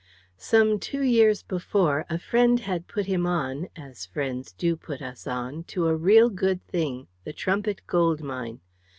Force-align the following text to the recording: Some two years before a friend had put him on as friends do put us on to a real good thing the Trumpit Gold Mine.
Some 0.39 0.79
two 0.79 1.03
years 1.03 1.43
before 1.43 2.07
a 2.09 2.17
friend 2.17 2.59
had 2.61 2.87
put 2.87 3.05
him 3.05 3.27
on 3.27 3.67
as 3.75 4.07
friends 4.07 4.51
do 4.51 4.75
put 4.75 4.99
us 4.99 5.27
on 5.27 5.63
to 5.65 5.85
a 5.87 5.95
real 5.95 6.31
good 6.31 6.65
thing 6.65 7.05
the 7.23 7.31
Trumpit 7.33 7.85
Gold 7.85 8.23
Mine. 8.23 8.61